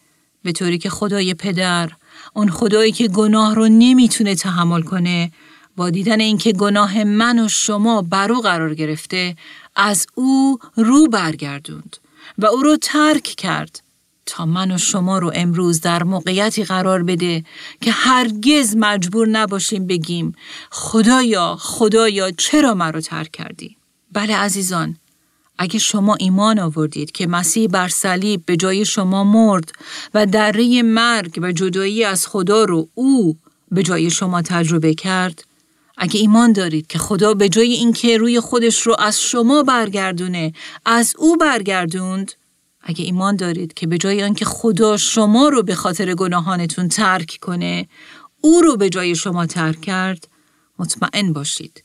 [0.43, 1.91] به طوری که خدای پدر
[2.37, 5.31] اون خدایی که گناه رو نمی‌تونه تحمل کنه
[5.75, 9.35] با دیدن اینکه گناه من و شما بر او قرار گرفته
[9.75, 11.97] از او رو برگردوند
[12.37, 13.83] و او رو ترک کرد
[14.25, 17.43] تا من و شما رو امروز در موقعیتی قرار بده
[17.81, 20.35] که هرگز مجبور نباشیم بگیم
[20.71, 23.77] خدایا خدایا چرا مرا ترک کردی؟
[24.13, 24.97] بله عزیزان
[25.57, 29.71] اگه شما ایمان آوردید که مسیح بر صلیب به جای شما مرد
[30.13, 33.37] و دره مرگ و جدایی از خدا رو او
[33.71, 35.43] به جای شما تجربه کرد
[35.97, 40.53] اگه ایمان دارید که خدا به جای اینکه روی خودش رو از شما برگردونه
[40.85, 42.31] از او برگردوند
[42.81, 47.87] اگه ایمان دارید که به جای آنکه خدا شما رو به خاطر گناهانتون ترک کنه
[48.41, 50.27] او رو به جای شما ترک کرد
[50.79, 51.83] مطمئن باشید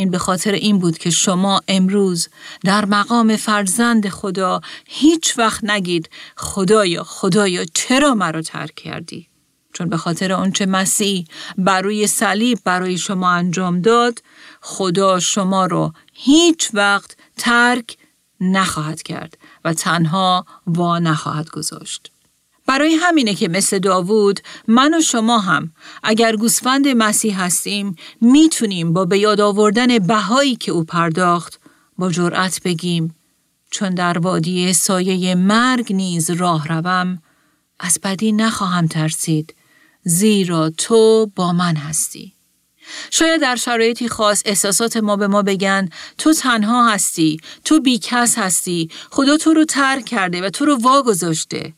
[0.00, 2.28] این به خاطر این بود که شما امروز
[2.64, 9.28] در مقام فرزند خدا هیچ وقت نگید خدایا خدایا چرا مرا ترک کردی؟
[9.72, 11.24] چون به خاطر آنچه مسیح
[11.58, 14.22] بروی صلیب برای شما انجام داد
[14.60, 17.96] خدا شما رو هیچ وقت ترک
[18.40, 22.12] نخواهد کرد و تنها وا نخواهد گذاشت.
[22.70, 29.04] برای همینه که مثل داوود من و شما هم اگر گوسفند مسیح هستیم می‌تونیم با
[29.04, 31.60] به یاد آوردن بهایی که او پرداخت
[31.98, 33.14] با جرأت بگیم
[33.70, 37.22] چون در وادی سایه مرگ نیز راه روم
[37.80, 39.54] از بدی نخواهم ترسید
[40.04, 42.32] زیرا تو با من هستی.
[43.10, 48.90] شاید در شرایطی خاص احساسات ما به ما بگن تو تنها هستی، تو بیکس هستی،
[49.10, 51.72] خدا تو رو ترک کرده و تو رو واگذاشته.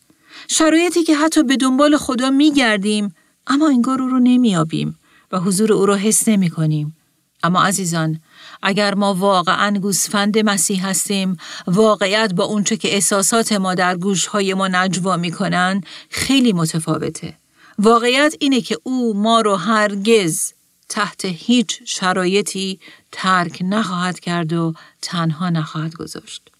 [0.48, 3.14] شرایطی که حتی به دنبال خدا می گردیم
[3.46, 4.98] اما انگار او رو نمیابیم
[5.32, 6.96] و حضور او را حس نمی کنیم.
[7.42, 8.20] اما عزیزان
[8.62, 14.68] اگر ما واقعا گوسفند مسیح هستیم واقعیت با اونچه که احساسات ما در گوشهای ما
[14.68, 17.34] نجوا می‌کنن خیلی متفاوته.
[17.78, 20.52] واقعیت اینه که او ما رو هرگز
[20.88, 22.80] تحت هیچ شرایطی
[23.12, 26.50] ترک نخواهد کرد و تنها نخواهد گذاشت.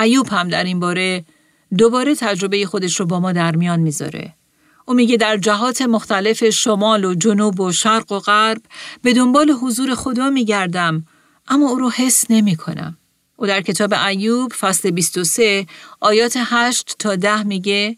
[0.00, 1.24] ایوب هم در این باره
[1.78, 4.34] دوباره تجربه خودش رو با ما در میان می‌ذاره.
[4.86, 8.62] او میگه در جهات مختلف شمال و جنوب و شرق و غرب
[9.02, 11.06] به دنبال حضور خدا میگردم
[11.48, 12.98] اما او رو حس نمی کنم.
[13.36, 15.66] او در کتاب ایوب فصل 23
[16.00, 17.96] آیات 8 تا 10 میگه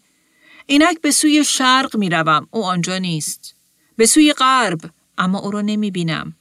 [0.65, 3.55] اینک به سوی شرق می‌روم او آنجا نیست.
[3.97, 4.79] به سوی غرب
[5.17, 6.33] اما او را نمی بینم.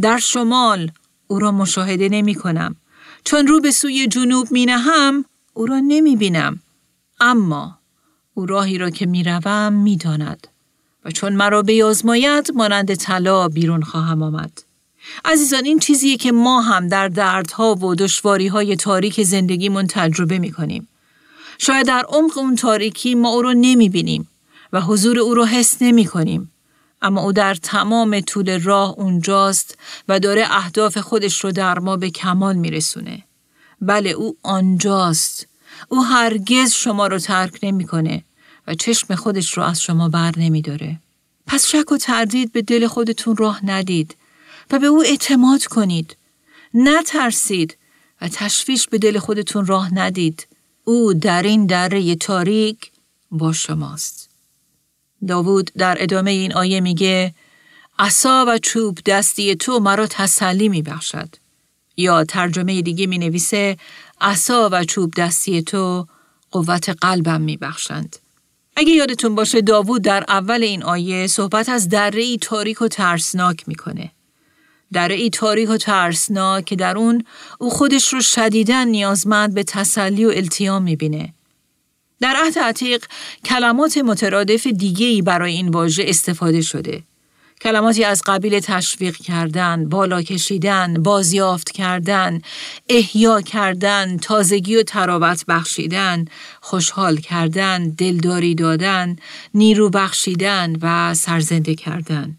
[0.00, 0.90] در شمال
[1.26, 2.76] او را مشاهده نمی کنم.
[3.24, 5.24] چون رو به سوی جنوب می نهم
[5.54, 6.60] او را نمی بینم.
[7.20, 7.78] اما
[8.34, 10.48] او راهی را که می روم می داند.
[11.04, 14.62] و چون مرا بیازماید مانند طلا بیرون خواهم آمد.
[15.24, 20.52] عزیزان این چیزیه که ما هم در دردها و دشواری های تاریک زندگیمون تجربه می
[20.52, 20.88] کنیم.
[21.58, 24.28] شاید در عمق اون تاریکی ما او رو نمی بینیم
[24.72, 26.52] و حضور او رو حس نمی کنیم.
[27.02, 29.78] اما او در تمام طول راه اونجاست
[30.08, 33.24] و داره اهداف خودش رو در ما به کمال میرسونه.
[33.80, 35.47] بله او آنجاست.
[35.88, 38.24] او هرگز شما رو ترک نمی‌کنه
[38.66, 41.00] و چشم خودش رو از شما بر نمیداره.
[41.46, 44.16] پس شک و تردید به دل خودتون راه ندید
[44.70, 46.16] و به او اعتماد کنید.
[46.74, 47.76] نترسید
[48.20, 50.46] و تشویش به دل خودتون راه ندید.
[50.84, 52.90] او در این دره تاریک
[53.30, 54.28] با شماست.
[55.28, 57.34] داوود در ادامه این آیه میگه
[57.98, 61.28] عصا و چوب دستی تو مرا تسلی می بخشد.
[61.96, 63.76] یا ترجمه دیگه می نویسه
[64.20, 66.06] عصا و چوب دستی تو
[66.50, 68.16] قوت قلبم میبخشند.
[68.76, 73.68] اگه یادتون باشه داوود در اول این آیه صحبت از دره ای تاریک و ترسناک
[73.68, 74.10] می‌کنه.
[74.92, 77.24] دره ای تاریک و ترسناک که در اون
[77.58, 81.34] او خودش رو شدیدن نیازمند به تسلی و التیام می‌بینه.
[82.20, 83.04] در عهد عتیق
[83.44, 87.02] کلمات مترادف دیگه ای برای این واژه استفاده شده.
[87.60, 92.40] کلماتی از قبیل تشویق کردن، بالا کشیدن، بازیافت کردن،
[92.88, 96.24] احیا کردن، تازگی و تراوت بخشیدن،
[96.60, 99.16] خوشحال کردن، دلداری دادن،
[99.54, 102.38] نیرو بخشیدن و سرزنده کردن.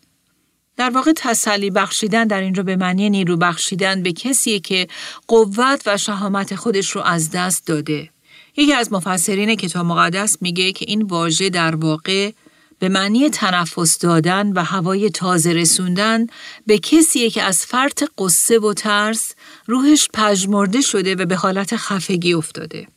[0.78, 4.88] در واقع تسلی بخشیدن در اینجا به معنی نیرو بخشیدن به کسی که
[5.28, 8.10] قوت و شهامت خودش رو از دست داده.
[8.58, 12.32] یکی از مفسرین کتاب مقدس میگه که این واژه در واقع
[12.80, 16.28] به معنی تنفس دادن و هوای تازه رسوندن
[16.68, 19.34] به کسیه که از فرط قصه و ترس
[19.66, 22.88] روحش پژمرده شده و به حالت خفگی افتاده.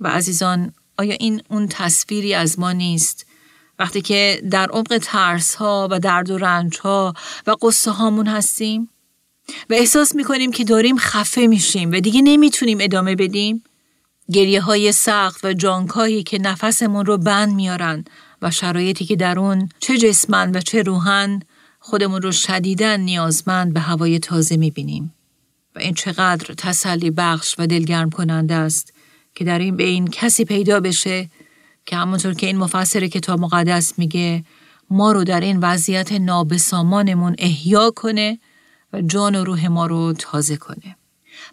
[0.00, 3.26] و عزیزان آیا این اون تصویری از ما نیست؟
[3.78, 7.14] وقتی که در عمق ترس ها و درد و رنج ها
[7.46, 8.90] و قصه هامون هستیم
[9.70, 13.64] و احساس می‌کنیم که داریم خفه میشیم و دیگه نمی‌تونیم ادامه بدیم
[14.32, 18.04] گریه های سخت و جانکایی که نفسمون رو بند میارن
[18.44, 21.40] و شرایطی که در اون چه جسمن و چه روحن
[21.78, 25.14] خودمون رو شدیدن نیازمند به هوای تازه می‌بینیم.
[25.76, 28.92] و این چقدر تسلی بخش و دلگرم کننده است
[29.34, 31.30] که در این بین کسی پیدا بشه
[31.86, 34.44] که همونطور که این مفسر کتاب مقدس میگه
[34.90, 38.38] ما رو در این وضعیت نابسامانمون احیا کنه
[38.92, 40.96] و جان و روح ما رو تازه کنه.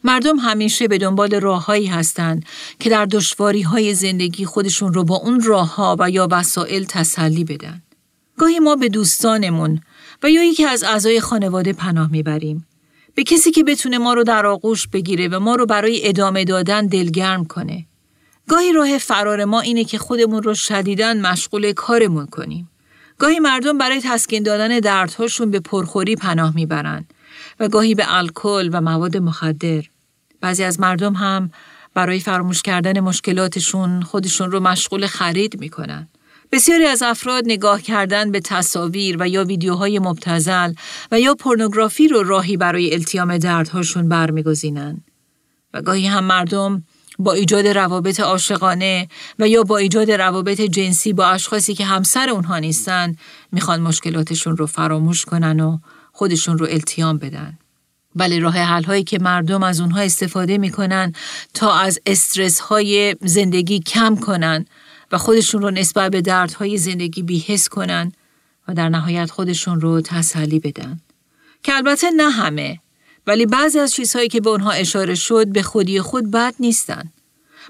[0.03, 2.45] مردم همیشه به دنبال راههایی هستند
[2.79, 7.81] که در دشواری های زندگی خودشون رو با اون راهها و یا وسایل تسلی بدن.
[8.37, 9.81] گاهی ما به دوستانمون
[10.23, 12.67] و یا یکی از اعضای خانواده پناه می‌بریم.
[13.15, 16.87] به کسی که بتونه ما رو در آغوش بگیره و ما رو برای ادامه دادن
[16.87, 17.85] دلگرم کنه.
[18.47, 22.69] گاهی راه فرار ما اینه که خودمون رو شدیدن مشغول کارمون کنیم.
[23.17, 27.13] گاهی مردم برای تسکین دادن دردهاشون به پرخوری پناه می‌برند
[27.61, 29.83] و گاهی به الکل و مواد مخدر.
[30.41, 31.51] بعضی از مردم هم
[31.93, 36.07] برای فراموش کردن مشکلاتشون خودشون رو مشغول خرید می‌کنن.
[36.51, 40.73] بسیاری از افراد نگاه کردن به تصاویر و یا ویدیوهای مبتزل
[41.11, 45.03] و یا پورنوگرافی رو راهی برای التیام دردهاشون برمیگزینن.
[45.73, 46.83] و گاهی هم مردم
[47.19, 49.07] با ایجاد روابط عاشقانه
[49.39, 53.15] و یا با ایجاد روابط جنسی با اشخاصی که همسر اونها نیستن
[53.51, 55.77] می‌خوان مشکلاتشون رو فراموش کنن و
[56.11, 57.57] خودشون رو التیام بدن.
[58.15, 61.13] بله راه حل هایی که مردم از اونها استفاده می‌کنن
[61.53, 64.65] تا از استرس های زندگی کم کنن
[65.11, 68.11] و خودشون رو نسبت به دردهای زندگی بیحس کنن
[68.67, 70.99] و در نهایت خودشون رو تسلی بدن.
[71.63, 72.79] که البته نه همه
[73.27, 77.11] ولی بعضی از چیزهایی که به اونها اشاره شد به خودی خود بد نیستن.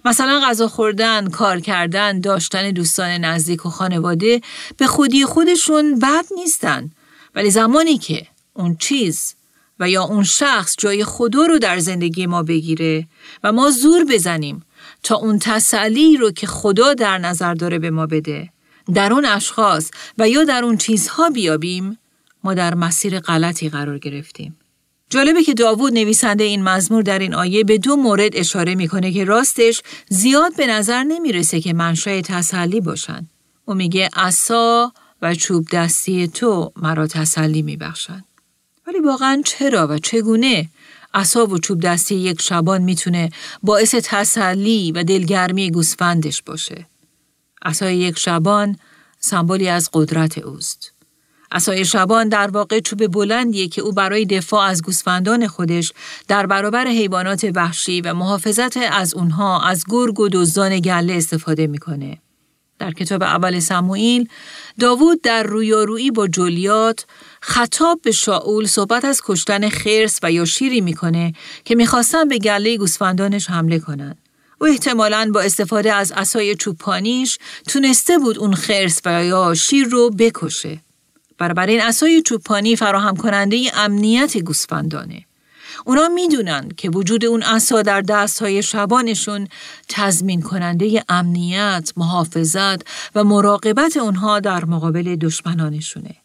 [0.05, 4.41] مثلا غذا خوردن، کار کردن، داشتن دوستان نزدیک و خانواده
[4.77, 6.91] به خودی خودشون بد نیستن.
[7.35, 9.35] ولی زمانی که اون چیز
[9.79, 13.07] و یا اون شخص جای خدا رو در زندگی ما بگیره
[13.43, 14.65] و ما زور بزنیم
[15.03, 18.49] تا اون تسلی رو که خدا در نظر داره به ما بده
[18.93, 21.97] در اون اشخاص و یا در اون چیزها بیابیم
[22.43, 24.57] ما در مسیر غلطی قرار گرفتیم.
[25.09, 29.23] جالبه که داوود نویسنده این مزمور در این آیه به دو مورد اشاره می‌کنه که
[29.23, 33.27] راستش زیاد به نظر نمی‌رسه که منشأ تسلی باشن.
[33.65, 38.25] او میگه عصا و چوب دستی تو مرا تسلی میبخشند.
[38.87, 40.69] ولی واقعا چرا و چگونه
[41.13, 43.29] عصا و چوب دستی یک شبان می‌تونه
[43.63, 46.87] باعث تسلی و دلگرمی گوسفندش باشه؟
[47.61, 48.77] عصای یک شبان
[49.19, 50.93] سمبولی از قدرت اوست.
[51.51, 55.93] عصای شبان در واقع چوب بلندیه که او برای دفاع از گوسفندان خودش
[56.27, 62.17] در برابر حیوانات وحشی و محافظت از اونها از گرگ و دزدان گله استفاده می‌کنه.
[62.81, 64.29] در کتاب اول سموئیل
[64.79, 67.05] داوود در رویارویی با جولیات
[67.41, 71.33] خطاب به شاول صحبت از کشتن خرس و یا شیری می‌کنه
[71.65, 74.17] که می‌خواستن به گله گوسفندانش حمله کنند.
[74.61, 80.09] او احتمالاً با استفاده از اسای چوپانیش تونسته بود اون خرس و یا شیر رو
[80.09, 80.79] بکشه.
[81.41, 85.25] این اسای چوپانی فراهم کننده امنیت گوسفندانه.
[85.85, 89.47] اونا می‌دونن که وجود اون اسا در دست های شبانشون
[89.89, 92.81] تضمین کننده امنیت، محافظت
[93.15, 96.15] و مراقبت اونها در مقابل دشمنانشونه.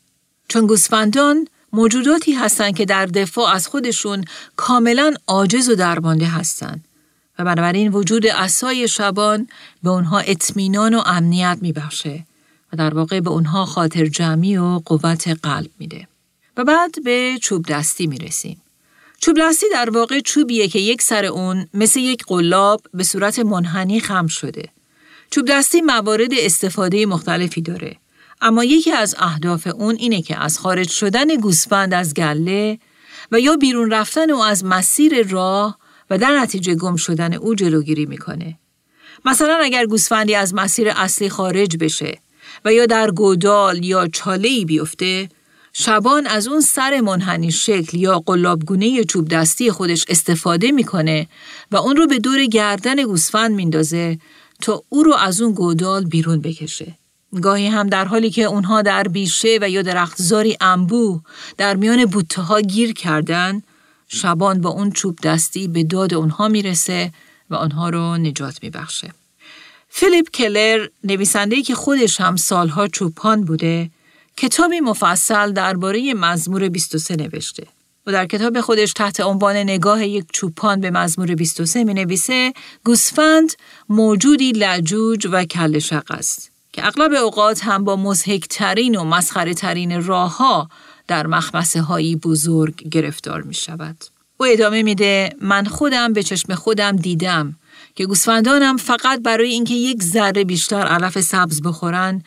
[0.49, 4.25] چون گوسفندان موجوداتی هستند که در دفاع از خودشون
[4.57, 6.85] کاملا عاجز و درمانده هستند
[7.39, 9.49] و بنابراین وجود اسای شبان
[9.83, 12.27] به اونها اطمینان و امنیت میبخشه
[12.73, 16.09] و در واقع به اونها خاطر جمعی و قوت قلب میده.
[16.57, 18.63] و بعد به چوب دستی می‌رسیم.
[19.21, 19.37] چوب
[19.73, 24.69] در واقع چوبیه که یک سر اون مثل یک قلاب به صورت منحنی خم شده.
[25.31, 27.97] چوب دستی موارد استفاده مختلفی داره.
[28.41, 32.79] اما یکی از اهداف اون اینه که از خارج شدن گوسفند از گله
[33.33, 35.79] و یا بیرون رفتن او از مسیر راه
[36.11, 38.59] و در نتیجه گم شدن او جلوگیری می‌کنه.
[39.25, 42.19] مثلا اگر گوسفندی از مسیر اصلی خارج بشه
[42.65, 45.29] و یا در گودال یا چاله بیفته
[45.79, 51.29] شبان از اون سر منحنی شکل یا قلابگونه چوب دستی خودش استفاده می‌کنه
[51.71, 54.19] و اون رو به دور گردن گوسفند میندازه
[54.63, 56.95] تا او رو از اون گودال بیرون بکشه.
[57.43, 61.21] گاهی هم در حالی که اونها در بیشه و یا درختزاری انبو
[61.57, 63.63] در میان بوته ها گیر کردن
[64.09, 67.13] شبان با اون چوب دستی به داد اونها می‌رسه
[67.51, 69.11] و آنها رو نجات میبخشه.
[69.89, 73.91] فیلیپ کلر نویسنده‌ای که خودش هم سالها چوپان بوده
[74.37, 77.67] کتابی مفصل درباره مزمور 23 نوشته
[78.07, 82.53] و در کتاب خودش تحت عنوان نگاه یک چوپان به مزمور 23 می نویسه
[82.85, 83.53] گوسفند
[83.89, 90.07] موجودی لجوج و کل شق است که اغلب اوقات هم با مزهکترین و مسخره ترین
[90.07, 90.69] راه ها
[91.09, 94.05] در مخمسه هایی بزرگ گرفتار می شود.
[94.37, 97.57] او ادامه میده من خودم به چشم خودم دیدم
[97.97, 102.23] که گوسفندانم فقط برای اینکه یک ذره بیشتر علف سبز بخورن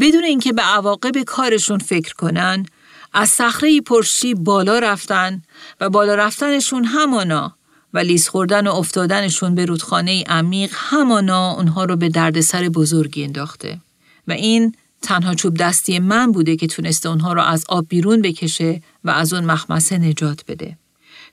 [0.00, 2.66] بدون اینکه به عواقب کارشون فکر کنن
[3.12, 5.42] از صخره پرشی بالا رفتن
[5.80, 7.56] و بالا رفتنشون همانا
[7.94, 13.80] و لیز خوردن و افتادنشون به رودخانه عمیق همانا اونها رو به دردسر بزرگی انداخته
[14.28, 18.80] و این تنها چوب دستی من بوده که تونسته اونها رو از آب بیرون بکشه
[19.04, 20.76] و از اون مخمسه نجات بده.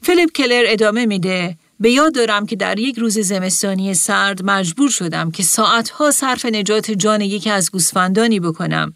[0.02, 5.32] فیلیپ کلر ادامه میده به یاد دارم که در یک روز زمستانی سرد مجبور شدم
[5.32, 8.94] که ساعتها صرف نجات جان یکی از گوسفندانی بکنم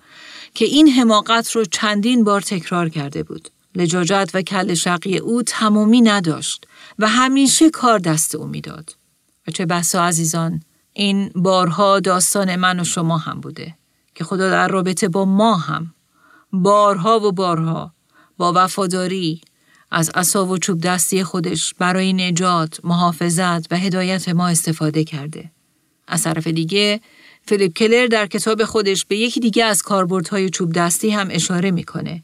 [0.53, 3.49] که این حماقت رو چندین بار تکرار کرده بود.
[3.75, 6.67] لجاجت و کل شقی او تمامی نداشت
[6.99, 8.95] و همیشه کار دست او می‌داد.
[9.47, 10.61] و چه بسا عزیزان
[10.93, 13.75] این بارها داستان من و شما هم بوده
[14.15, 15.93] که خدا در رابطه با ما هم
[16.51, 17.93] بارها و بارها
[18.37, 19.41] با وفاداری
[19.97, 25.51] از اصاب و چوب دستی خودش برای نجات، محافظت و هدایت ما استفاده کرده.
[26.07, 27.01] از طرف دیگه
[27.47, 32.23] فیلیپ کلر در کتاب خودش به یکی دیگه از کاربردهای چوب دستی هم اشاره می‌کنه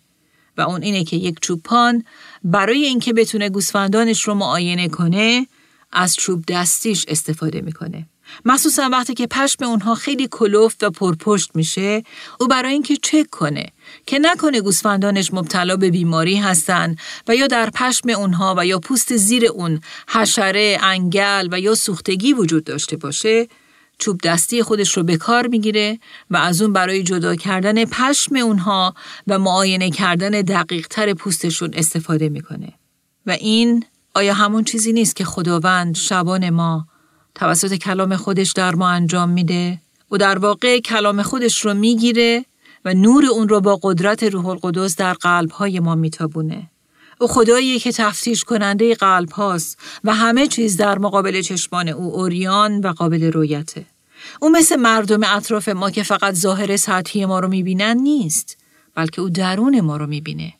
[0.57, 2.03] و اون اینه که یک چوبان
[2.43, 5.47] برای اینکه بتونه گوسفندانش رو معاینه کنه
[5.91, 8.07] از چوب دستیش استفاده می‌کنه.
[8.45, 12.03] مخصوصا وقتی که پشم اونها خیلی کلوفت و پرپشت میشه
[12.39, 13.65] او برای اینکه چک کنه
[14.05, 16.95] که نکنه گوسفندانش مبتلا به بیماری هستن
[17.27, 22.33] و یا در پشم اونها و یا پوست زیر اون حشره، انگل و یا سوختگی
[22.33, 23.47] وجود داشته باشه
[23.97, 28.95] چوب دستی خودش رو به کار می‌گیره و از اون برای جدا کردن پشم اونها
[29.27, 32.73] و معاینه کردن دقیق تر پوستشون استفاده می‌کنه.
[33.25, 36.87] و این آیا همون چیزی نیست که خداوند شبان ما
[37.35, 39.79] توسط کلام خودش در ما انجام میده؟
[40.11, 42.45] و در واقع کلام خودش رو می‌گیره
[42.85, 46.69] و نور اون رو با قدرت روح القدس در قلبهای ما میتابونه.
[47.19, 52.79] او خداییه که تفتیش کننده قلب هاست و همه چیز در مقابل چشمان او اوریان
[52.79, 53.85] و قابل رویته.
[54.41, 58.57] او مثل مردم اطراف ما که فقط ظاهر سطحی ما رو می‌بینن نیست
[58.95, 60.53] بلکه او درون ما رو می‌بینه.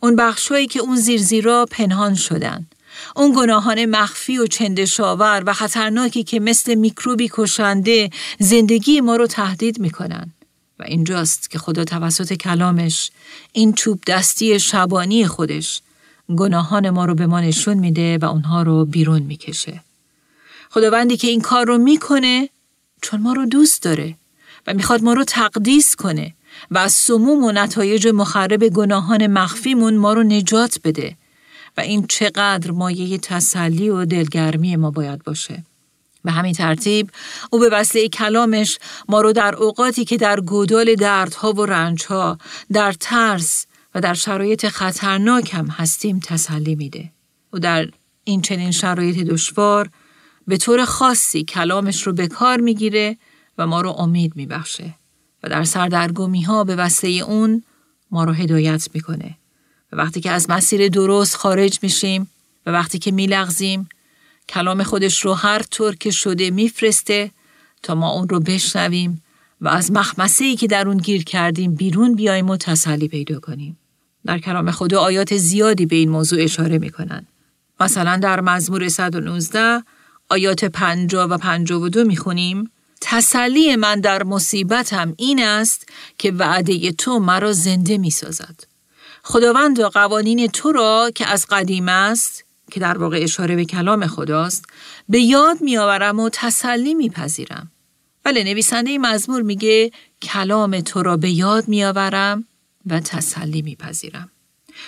[0.00, 2.66] اون بخشهایی که اون زیر زیرا پنهان شدن
[3.16, 9.80] اون گناهان مخفی و چندشاور و خطرناکی که مثل میکروبی کشنده زندگی ما رو تهدید
[9.80, 10.32] می‌کنن.
[10.78, 13.10] و اینجاست که خدا توسط کلامش
[13.52, 15.82] این چوب دستی شبانی خودش
[16.36, 19.80] گناهان ما رو به ما نشون میده و اونها رو بیرون می‌کشه.
[20.70, 22.48] خداوندی که این کار رو می‌کنه
[23.02, 24.14] چون ما رو دوست داره
[24.66, 26.34] و می‌خواد ما رو تقدیس کنه
[26.70, 31.16] و از سموم و نتایج مخرب گناهان مخفیمون ما رو نجات بده
[31.76, 35.64] و این چقدر مایه تسلی و دلگرمی ما باید باشه.
[36.28, 37.10] به همین ترتیب
[37.50, 42.38] او به وسیله کلامش ما رو در اوقاتی که در گودال دردها و رنجها،
[42.72, 47.10] در ترس و در شرایط خطرناک هم هستیم تسلی میده.
[47.52, 47.88] او در
[48.24, 49.90] این چنین شرایط دشوار
[50.46, 53.16] به طور خاصی کلامش رو به کار می‌گیره
[53.58, 54.94] و ما رو امید میبخشه
[55.42, 57.62] و در سردرگمی ها به وسیله اون
[58.10, 59.38] ما رو هدایت می‌کنه.
[59.92, 62.30] و وقتی که از مسیر درست خارج میشیم
[62.66, 63.88] و وقتی که میلغزیم
[64.48, 67.30] کلام خودش رو هر طور که شده میفرسته
[67.82, 69.22] تا ما اون رو بشنویم
[69.60, 73.78] و از مخمسه ای که در اون گیر کردیم بیرون بیایم و تسلی پیدا کنیم.
[74.26, 77.26] در کلام خدا آیات زیادی به این موضوع اشاره می‌کنن.
[77.80, 79.82] مثلا در مزمور 119
[80.28, 82.70] آیات 50 و 52 می‌خونیم
[83.00, 85.88] تسلی من در مصیبتم این است
[86.18, 88.64] که وعده تو مرا زنده می‌سازد.
[89.22, 94.06] خداوند و قوانین تو را که از قدیم است که در واقع اشاره به کلام
[94.06, 94.64] خداست
[95.08, 97.70] به یاد میآورم و تسلی میپذیرم
[98.24, 99.90] بله نویسنده مزمور میگه
[100.22, 102.44] کلام تو را به یاد میآورم
[102.86, 104.30] و تسلی میپذیرم.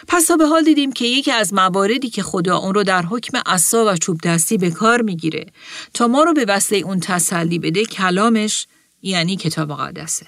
[0.09, 3.43] پس تا به حال دیدیم که یکی از مواردی که خدا اون رو در حکم
[3.47, 5.47] عصا و چوب دستی به کار می‌گیره
[5.95, 8.67] تا ما رو به وسیله اون تسلی بده کلامش
[9.03, 10.27] یعنی کتاب مقدسه.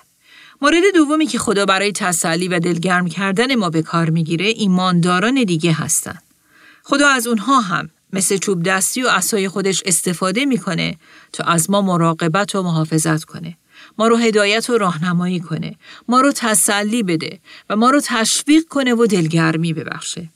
[0.62, 5.72] مورد دومی که خدا برای تسلی و دلگرم کردن ما به کار می‌گیره ایمانداران دیگه
[5.72, 6.18] هستن.
[6.84, 10.96] خدا از اونها هم مثل چوب دستی و عصای خودش استفاده می‌کنه
[11.32, 13.56] تا از ما مراقبت و محافظت کنه.
[13.98, 15.76] ما رو هدایت و راهنمایی کنه.
[16.08, 17.38] ما رو تسلی بده
[17.70, 20.28] و ما رو تشویق کنه و دلگرمی ببخشه.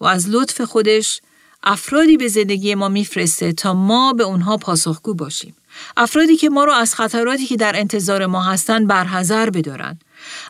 [0.00, 1.20] و از لطف خودش
[1.62, 5.54] افرادی به زندگی ما میفرسته تا ما به اونها پاسخگو باشیم.
[5.96, 9.98] افرادی که ما رو از خطراتی که در انتظار ما هستن برحذر بدارن.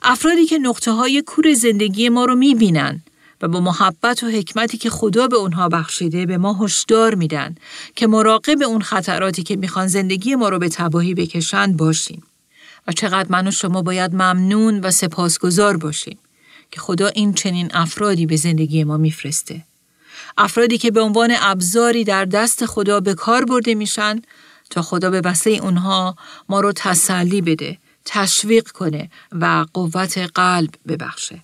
[0.02, 3.02] افرادی که نقطه های کور زندگی ما رو می‌بینن
[3.44, 7.54] و با محبت و حکمتی که خدا به اونها بخشیده به ما هشدار میدن
[7.96, 12.22] که مراقب اون خطراتی که می‌خوان زندگی ما رو به تباهی بکشند باشیم.
[12.86, 16.18] و چقدر من و شما باید ممنون و سپاسگزار باشیم
[16.70, 19.64] که خدا این چنین افرادی به زندگی ما میفرسته.
[20.36, 24.22] افرادی که به عنوان ابزاری در دست خدا به کار برده میشن
[24.70, 26.16] تا خدا به وسیله اونها
[26.48, 31.43] ما رو تسلی بده، تشویق کنه و قوت قلب ببخشه.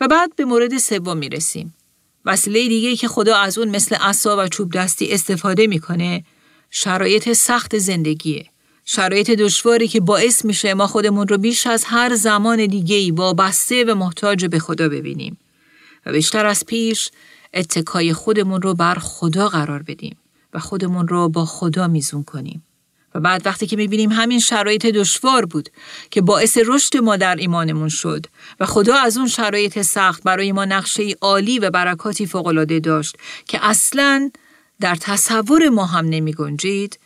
[0.00, 1.74] و بعد به مورد سوم می‌رسیم.
[2.24, 6.24] وسیله دیگه که خدا از اون مثل عصا و چوب دستی استفاده می‌کنه
[6.70, 8.46] شرایط سخت زندگیه.
[8.84, 13.84] شرایط دشواری که باعث میشه ما خودمون رو بیش از هر زمان دیگه ای وابسته
[13.84, 15.38] و محتاج به خدا ببینیم
[16.06, 17.10] و بیشتر از پیش
[17.54, 20.16] اتکای خودمون رو بر خدا قرار بدیم
[20.52, 22.62] و خودمون رو با خدا میزون کنیم.
[23.14, 25.68] و بعد وقتی که می‌بینیم همین شرایط دشوار بود
[26.10, 28.26] که باعث رشد ما در ایمانمون شد
[28.60, 33.58] و خدا از اون شرایط سخت برای ما نقشه عالی و برکاتی فوقالعاده داشت که
[33.62, 34.30] اصلا
[34.80, 36.98] در تصور ما هم نمی گنجید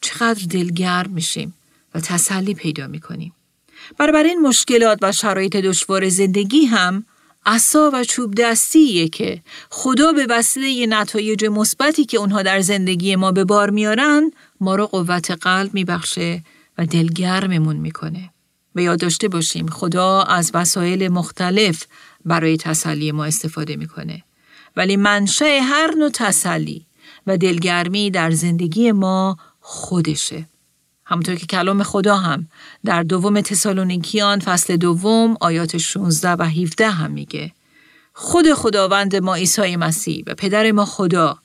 [0.00, 1.54] چقدر دلگرم میشیم
[1.94, 3.32] و تسلی پیدا می‌کنیم.
[3.98, 7.04] برابر این مشکلات و شرایط دشوار زندگی هم
[7.46, 13.32] عصا و چوب دستیه که خدا به وسیله نتایج مثبتی که اونها در زندگی ما
[13.32, 16.42] به بار میارن ما رو قوت قلب میبخشه
[16.78, 18.30] و دلگرممون می‌کنه.
[18.74, 21.84] و یاد داشته باشیم خدا از وسایل مختلف
[22.24, 24.22] برای تسلی ما استفاده می‌کنه.
[24.76, 26.86] ولی منشأ هر نوع تسلی
[27.26, 30.46] و دلگرمی در زندگی ما خودشه.
[31.04, 32.48] همونطور که کلام خدا هم
[32.84, 37.52] در دوم تسالونیکیان فصل دوم آیات 16 و 17 هم میگه
[38.12, 41.38] خود خداوند ما عیسی مسیح و پدر ما خدا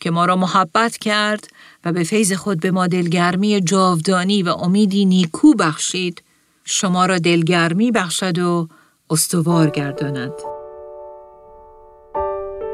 [0.00, 1.48] که ما را محبت کرد
[1.84, 6.22] و به فیض خود به ما دلگرمی جاودانی و امیدی نیکو بخشید.
[6.64, 8.68] شما را دلگرمی بخشد و
[9.10, 10.32] استوار گرداند.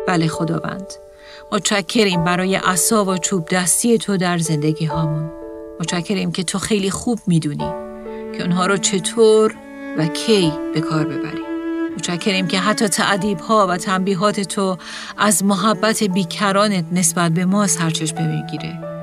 [0.09, 0.93] بله خداوند.
[1.53, 5.31] متشکریم برای عصا و چوب دستی تو در زندگی هامون.
[5.81, 7.73] متشکریم که تو خیلی خوب می‌دونی
[8.37, 9.55] که اونها رو چطور
[9.99, 11.43] و کی به کار ببری.
[11.97, 14.79] متشکریم که حتی تعدیب ها و تنبیهات تو
[15.19, 18.97] از محبت بیکرانت نسبت به ما سرچشمه می‌گیره.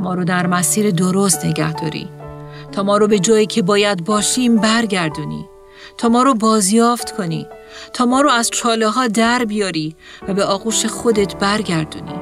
[0.00, 2.08] ما رو در مسیر درست نگه داری.
[2.72, 5.48] تا ما رو به جایی که باید باشیم برگردونی.
[5.98, 7.46] تا ما رو بازیافت کنی.
[7.92, 9.96] تا ما رو از چاله ها در بیاری
[10.28, 12.20] و به آغوش خودت برگردونی.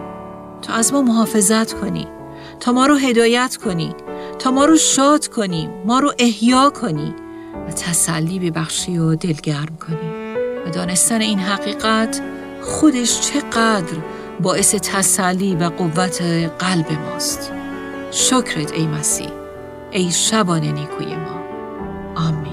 [0.62, 2.09] تا از ما محافظت کنی.
[2.61, 3.95] تا ما رو هدایت کنی.
[4.39, 5.68] تا ما رو شاد کنی.
[5.85, 7.14] ما رو احیا کنی.
[7.68, 10.37] و تسلی ببخشی و دلگرم کنی.
[10.66, 12.20] و دانستن این حقیقت
[12.62, 13.97] خودش چقدر
[14.41, 16.23] باعث تسلی و قوت
[16.59, 17.61] قلب ماست.
[18.14, 19.30] شکرت ای مسیح
[19.90, 21.42] ای شبان نیکوی ما.
[22.16, 22.51] آمین.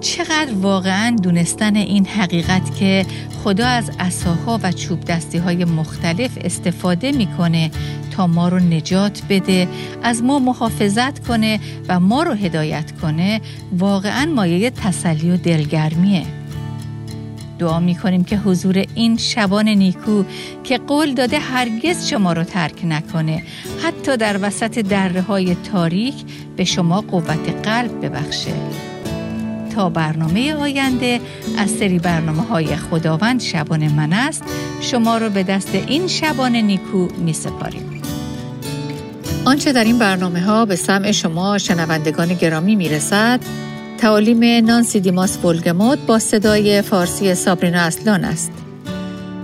[0.00, 3.06] چقدر واقعا دونستن این حقیقت که
[3.44, 7.70] خدا از اساها و چوب دستی های مختلف استفاده می‌کنه
[8.10, 9.68] تا ما رو نجات بده
[10.02, 13.40] از ما محافظت کنه و ما رو هدایت کنه
[13.78, 16.26] واقعا مایه تسلی و دلگرمیه.
[17.58, 20.24] دعا می کنیم که حضور این شبان نیکو
[20.64, 23.42] که قول داده هرگز شما رو ترک نکنه
[23.84, 26.14] حتی در وسط دره های تاریک
[26.56, 28.85] به شما قوت قلب ببخشه.
[29.76, 31.20] تا برنامه آینده
[31.58, 34.44] از سری برنامه های خداوند شبان من است
[34.80, 38.02] شما رو به دست این شبان نیکو می سپاریم.
[39.44, 43.40] آنچه در این برنامه ها به سمع شما شنوندگان گرامی می رسد
[43.98, 48.52] تعالیم نانسی دیماس بولگموت با صدای فارسی سابرینا اصلان است.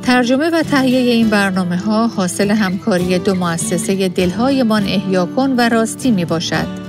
[0.03, 6.11] ترجمه و تهیه این برنامه ها حاصل همکاری دو مؤسسه دلهایمان احیا کن و راستی
[6.11, 6.82] می باشد.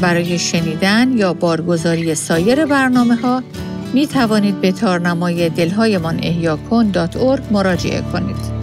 [0.00, 3.42] برای شنیدن یا بارگزاری سایر برنامه ها
[3.94, 6.56] می توانید به تارنمای دلهایمان احیا
[7.52, 8.55] مراجعه کنید.